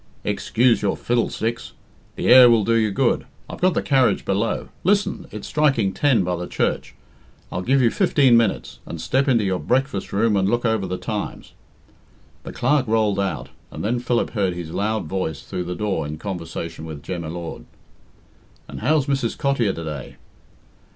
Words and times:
"Excuse 0.23 0.81
your 0.81 0.97
fiddlesticks! 0.97 1.73
The 2.15 2.25
air 2.29 2.49
will 2.49 2.63
do 2.63 2.73
you 2.73 2.89
good. 2.89 3.27
I've 3.47 3.61
got 3.61 3.75
the 3.75 3.83
carriage 3.83 4.25
below. 4.25 4.69
Listen! 4.83 5.27
it's 5.29 5.47
striking 5.47 5.93
ten 5.93 6.23
by 6.23 6.35
the 6.37 6.47
church. 6.47 6.95
I'll 7.51 7.61
give 7.61 7.83
you 7.83 7.91
fifteen 7.91 8.35
minutes, 8.35 8.79
and 8.87 8.99
step 8.99 9.27
into 9.27 9.43
your 9.43 9.59
breakfast 9.59 10.11
room 10.11 10.35
and 10.35 10.49
look 10.49 10.65
over 10.65 10.87
the 10.87 10.97
Times." 10.97 11.53
The 12.41 12.51
Clerk 12.51 12.87
rolled 12.87 13.19
out, 13.19 13.49
and 13.69 13.83
then 13.85 13.99
Philip 13.99 14.31
heard 14.31 14.55
his 14.55 14.71
loud 14.71 15.05
voice 15.05 15.43
through 15.43 15.65
the 15.65 15.75
door 15.75 16.07
in 16.07 16.17
conversation 16.17 16.83
with 16.83 17.03
Jem 17.03 17.21
y 17.21 17.27
Lord. 17.27 17.65
"And 18.67 18.79
how's 18.79 19.05
Mrs. 19.05 19.37
Cottier 19.37 19.73
to 19.75 19.83
day?" 19.83 20.15